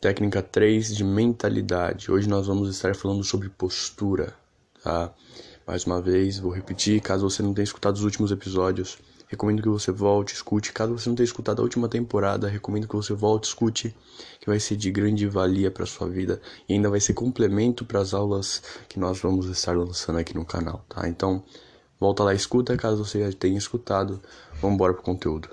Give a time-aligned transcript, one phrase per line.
[0.00, 2.08] Técnica 3 de mentalidade.
[2.08, 4.32] Hoje nós vamos estar falando sobre postura,
[4.80, 5.12] tá?
[5.66, 9.68] Mais uma vez, vou repetir, caso você não tenha escutado os últimos episódios, recomendo que
[9.68, 10.72] você volte, escute.
[10.72, 13.92] Caso você não tenha escutado a última temporada, recomendo que você volte, escute,
[14.38, 17.98] que vai ser de grande valia para sua vida e ainda vai ser complemento para
[17.98, 21.08] as aulas que nós vamos estar lançando aqui no canal, tá?
[21.08, 21.42] Então,
[21.98, 24.22] volta lá, escuta, caso você já tenha escutado.
[24.60, 25.48] Vamos embora pro conteúdo.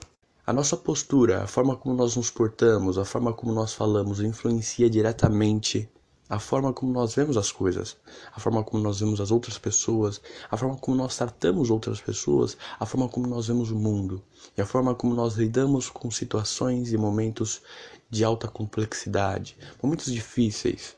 [0.48, 4.89] A nossa postura, a forma como nós nos portamos, a forma como nós falamos influencia
[4.89, 5.89] diretamente
[6.27, 7.98] a forma como nós vemos as coisas,
[8.34, 10.20] a forma como nós vemos as outras pessoas,
[10.50, 14.23] a forma como nós tratamos outras pessoas, a forma como nós vemos o mundo
[14.58, 17.62] e a forma como nós lidamos com situações e momentos
[18.09, 20.95] de alta complexidade, momentos difíceis,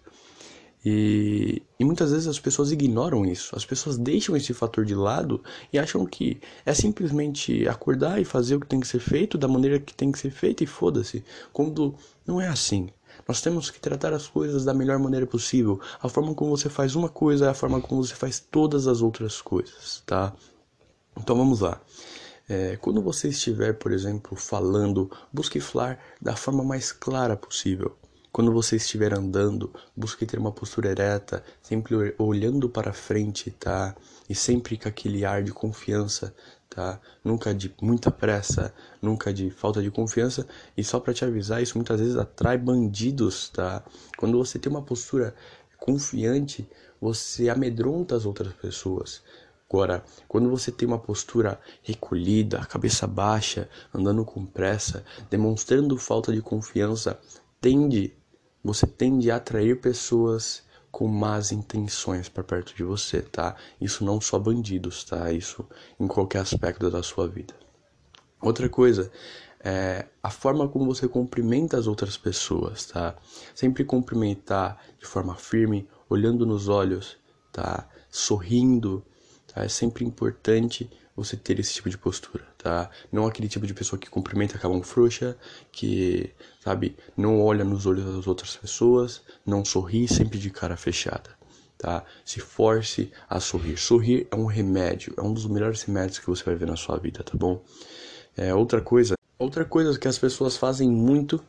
[0.85, 5.43] e, e, muitas vezes as pessoas ignoram isso, as pessoas deixam esse fator de lado
[5.73, 9.47] e acham que é simplesmente acordar e fazer o que tem que ser feito da
[9.47, 11.23] maneira que tem que ser feito e foda-se.
[11.51, 11.95] Quando
[12.25, 12.89] não é assim.
[13.27, 15.81] Nós temos que tratar as coisas da melhor maneira possível.
[15.99, 19.01] A forma como você faz uma coisa é a forma como você faz todas as
[19.01, 20.33] outras coisas, tá?
[21.17, 21.81] Então vamos lá.
[22.47, 27.97] É, quando você estiver, por exemplo, falando, busque falar da forma mais clara possível.
[28.37, 33.95] Quando você estiver andando, busque ter uma postura ereta, sempre olhando para frente, tá?
[34.29, 36.35] E sempre com aquele ar de confiança,
[36.69, 37.01] tá?
[37.23, 38.71] Nunca de muita pressa,
[39.01, 40.47] nunca de falta de confiança.
[40.77, 43.83] E só para te avisar, isso muitas vezes atrai bandidos, tá?
[44.15, 45.33] Quando você tem uma postura
[45.79, 46.69] confiante,
[47.01, 49.23] você amedronta as outras pessoas.
[49.67, 56.39] Agora, quando você tem uma postura recolhida, cabeça baixa, andando com pressa, demonstrando falta de
[56.43, 57.19] confiança,
[57.59, 58.13] tende
[58.67, 63.55] você tende a atrair pessoas com más intenções para perto de você, tá?
[63.79, 65.31] Isso não só bandidos, tá?
[65.31, 65.65] Isso
[65.99, 67.53] em qualquer aspecto da sua vida.
[68.41, 69.11] Outra coisa
[69.59, 73.15] é a forma como você cumprimenta as outras pessoas, tá?
[73.55, 77.17] Sempre cumprimentar de forma firme, olhando nos olhos,
[77.51, 77.87] tá?
[78.09, 79.03] Sorrindo,
[79.47, 79.63] tá?
[79.63, 82.89] É sempre importante você ter esse tipo de postura, tá?
[83.11, 85.35] Não aquele tipo de pessoa que cumprimenta com a mão frouxa,
[85.71, 86.31] que,
[86.63, 91.31] sabe, não olha nos olhos das outras pessoas, não sorri sempre de cara fechada,
[91.75, 92.05] tá?
[92.23, 93.77] Se force a sorrir.
[93.77, 96.97] Sorrir é um remédio, é um dos melhores remédios que você vai ver na sua
[96.97, 97.63] vida, tá bom?
[98.35, 101.43] É, outra coisa, outra coisa que as pessoas fazem muito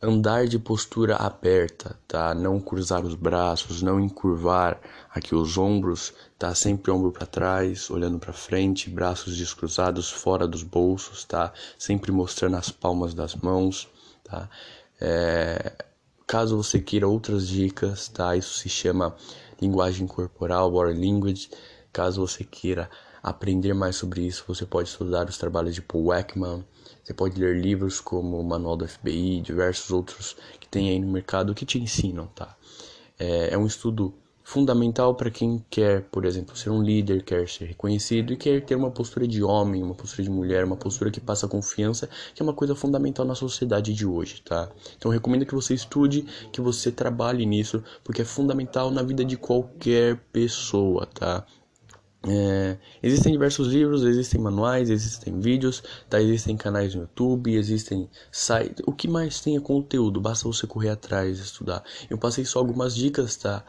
[0.00, 2.34] andar de postura aberta, tá?
[2.34, 6.54] Não cruzar os braços, não encurvar aqui os ombros, tá?
[6.54, 11.52] Sempre ombro para trás, olhando para frente, braços descruzados fora dos bolsos, tá?
[11.78, 13.88] Sempre mostrando as palmas das mãos,
[14.22, 14.48] tá?
[15.00, 15.72] É...
[16.26, 18.36] Caso você queira outras dicas, tá?
[18.36, 19.14] Isso se chama
[19.60, 21.50] linguagem corporal, body language.
[21.92, 22.90] Caso você queira
[23.24, 26.62] aprender mais sobre isso, você pode estudar os trabalhos de Paul Ekman,
[27.02, 31.10] você pode ler livros como o Manual do FBI, diversos outros que tem aí no
[31.10, 32.54] mercado que te ensinam, tá?
[33.18, 34.12] É, é um estudo
[34.42, 38.74] fundamental para quem quer, por exemplo, ser um líder, quer ser reconhecido e quer ter
[38.74, 42.44] uma postura de homem, uma postura de mulher, uma postura que passa confiança, que é
[42.44, 44.68] uma coisa fundamental na sociedade de hoje, tá?
[44.98, 49.38] Então recomendo que você estude, que você trabalhe nisso, porque é fundamental na vida de
[49.38, 51.46] qualquer pessoa, tá?
[52.26, 56.20] É, existem diversos livros, existem manuais, existem vídeos, tá?
[56.20, 58.82] existem canais no YouTube, existem sites.
[58.86, 61.84] O que mais tem é conteúdo, basta você correr atrás, estudar.
[62.08, 63.64] Eu passei só algumas dicas, tá?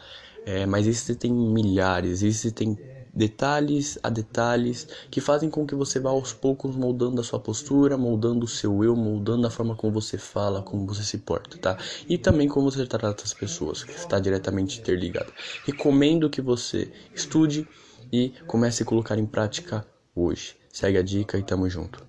[0.46, 2.80] É, mas existem milhares, existem
[3.14, 7.98] detalhes a detalhes que fazem com que você vá aos poucos moldando a sua postura,
[7.98, 11.78] moldando o seu eu, moldando a forma como você fala, como você se porta, tá?
[12.08, 15.34] E também como você trata as pessoas, que está diretamente interligado.
[15.64, 17.68] Recomendo que você estude
[18.12, 19.86] e comece a colocar em prática
[20.16, 20.56] hoje.
[20.72, 22.04] Segue a dica e tamo junto.